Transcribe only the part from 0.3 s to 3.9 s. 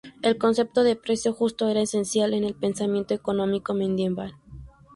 concepto de precio justo era esencial en el pensamiento económico